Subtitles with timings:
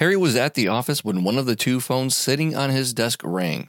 [0.00, 3.20] Harry was at the office when one of the two phones sitting on his desk
[3.24, 3.68] rang.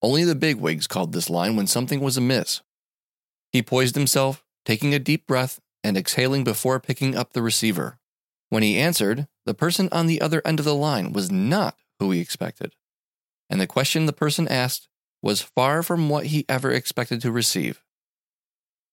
[0.00, 2.62] Only the bigwigs called this line when something was amiss.
[3.50, 7.98] He poised himself, taking a deep breath and exhaling before picking up the receiver.
[8.48, 12.10] When he answered, the person on the other end of the line was not who
[12.10, 12.72] he expected.
[13.50, 14.88] And the question the person asked
[15.22, 17.82] was far from what he ever expected to receive.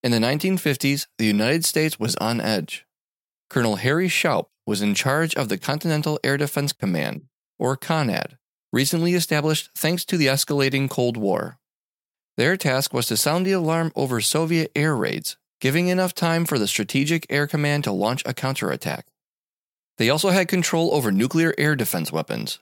[0.02, 2.85] In the 1950s, the United States was on edge.
[3.53, 7.27] Colonel Harry Shoup was in charge of the Continental Air Defense Command,
[7.59, 8.39] or CONAD,
[8.71, 11.59] recently established thanks to the escalating Cold War.
[12.35, 16.57] Their task was to sound the alarm over Soviet air raids, giving enough time for
[16.57, 19.05] the Strategic Air Command to launch a counterattack.
[19.99, 22.57] They also had control over nuclear air defense weapons.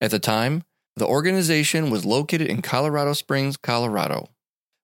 [0.00, 0.62] At the time,
[0.94, 4.28] the organization was located in Colorado Springs, Colorado.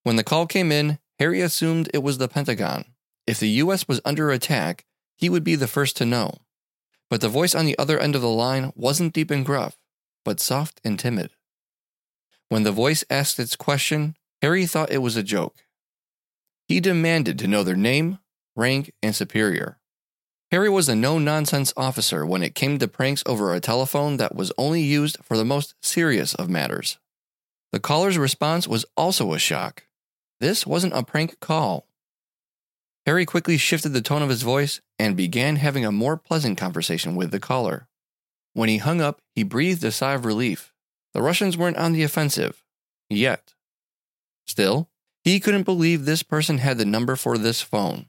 [0.02, 2.84] When the call came in, Harry assumed it was the Pentagon.
[3.28, 3.86] If the U.S.
[3.86, 4.86] was under attack,
[5.20, 6.38] he would be the first to know.
[7.10, 9.76] But the voice on the other end of the line wasn't deep and gruff,
[10.24, 11.30] but soft and timid.
[12.48, 15.56] When the voice asked its question, Harry thought it was a joke.
[16.66, 18.18] He demanded to know their name,
[18.56, 19.78] rank, and superior.
[20.50, 24.34] Harry was a no nonsense officer when it came to pranks over a telephone that
[24.34, 26.98] was only used for the most serious of matters.
[27.72, 29.84] The caller's response was also a shock.
[30.40, 31.86] This wasn't a prank call.
[33.10, 37.16] Harry quickly shifted the tone of his voice and began having a more pleasant conversation
[37.16, 37.88] with the caller.
[38.52, 40.72] When he hung up, he breathed a sigh of relief.
[41.12, 42.62] The Russians weren't on the offensive.
[43.08, 43.54] Yet.
[44.46, 44.90] Still,
[45.24, 48.06] he couldn't believe this person had the number for this phone.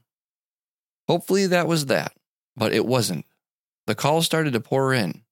[1.08, 2.12] Hopefully that was that,
[2.56, 3.26] but it wasn't.
[3.88, 5.22] The calls started to pour in.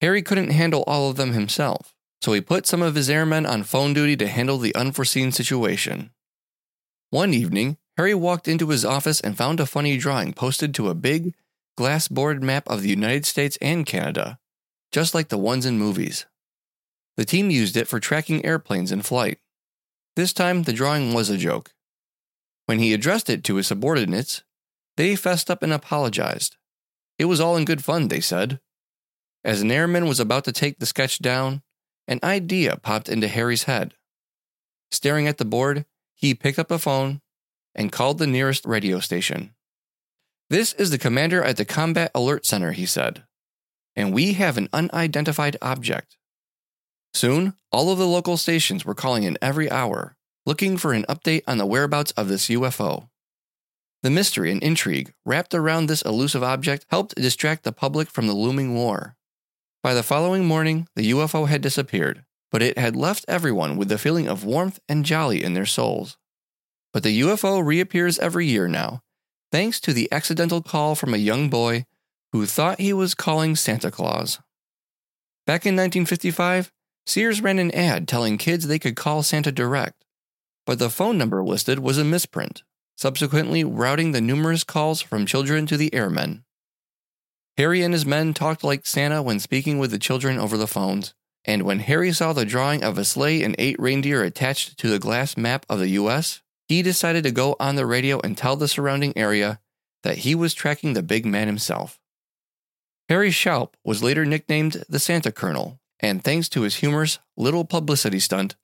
[0.00, 3.62] Harry couldn't handle all of them himself, so he put some of his airmen on
[3.62, 6.10] phone duty to handle the unforeseen situation.
[7.10, 10.94] One evening, Harry walked into his office and found a funny drawing posted to a
[10.94, 11.34] big,
[11.76, 14.38] glass board map of the United States and Canada,
[14.90, 16.26] just like the ones in movies.
[17.16, 19.38] The team used it for tracking airplanes in flight.
[20.16, 21.72] This time, the drawing was a joke.
[22.66, 24.42] When he addressed it to his subordinates,
[24.96, 26.56] they fessed up and apologized.
[27.18, 28.60] It was all in good fun, they said.
[29.44, 31.62] As an airman was about to take the sketch down,
[32.08, 33.94] an idea popped into Harry's head.
[34.90, 35.84] Staring at the board,
[36.14, 37.20] he picked up a phone
[37.74, 39.54] and called the nearest radio station.
[40.50, 43.24] This is the commander at the Combat Alert Center, he said,
[43.96, 46.16] and we have an unidentified object.
[47.14, 51.42] Soon, all of the local stations were calling in every hour, looking for an update
[51.46, 53.08] on the whereabouts of this UFO.
[54.02, 58.34] The mystery and intrigue wrapped around this elusive object helped distract the public from the
[58.34, 59.16] looming war.
[59.82, 63.96] By the following morning, the UFO had disappeared, but it had left everyone with the
[63.96, 66.18] feeling of warmth and jolly in their souls.
[66.94, 69.02] But the UFO reappears every year now,
[69.50, 71.86] thanks to the accidental call from a young boy
[72.32, 74.38] who thought he was calling Santa Claus.
[75.44, 76.72] Back in 1955,
[77.04, 80.04] Sears ran an ad telling kids they could call Santa direct,
[80.64, 82.62] but the phone number listed was a misprint,
[82.96, 86.44] subsequently routing the numerous calls from children to the airmen.
[87.56, 91.12] Harry and his men talked like Santa when speaking with the children over the phones,
[91.44, 95.00] and when Harry saw the drawing of a sleigh and eight reindeer attached to the
[95.00, 98.68] glass map of the US, he decided to go on the radio and tell the
[98.68, 99.60] surrounding area
[100.02, 101.98] that he was tracking the big man himself.
[103.08, 108.18] Harry Shoup was later nicknamed the Santa Colonel, and thanks to his humorous little publicity
[108.18, 108.56] stunt,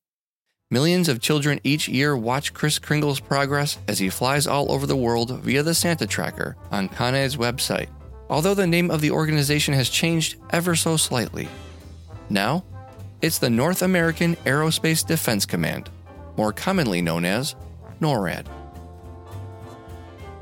[0.71, 4.97] millions of children each year watch Kris Kringle's progress as he flies all over the
[4.97, 7.89] world via the Santa Tracker on CONAD's website,
[8.31, 11.49] although the name of the organization has changed ever so slightly.
[12.31, 12.65] Now,
[13.21, 15.91] it's the North American Aerospace Defense Command,
[16.37, 17.57] more commonly known as
[18.01, 18.47] NORAD.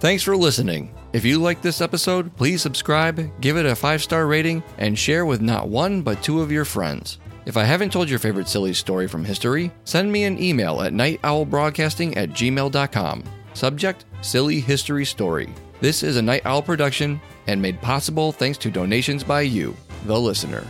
[0.00, 0.94] Thanks for listening.
[1.12, 5.26] If you like this episode, please subscribe, give it a five star rating, and share
[5.26, 7.18] with not one but two of your friends.
[7.46, 10.92] If I haven't told your favorite silly story from history, send me an email at
[10.92, 13.24] nightowlbroadcasting at gmail.com.
[13.54, 15.48] Subject Silly History Story.
[15.80, 19.74] This is a Night Owl production and made possible thanks to donations by you,
[20.04, 20.64] the listener.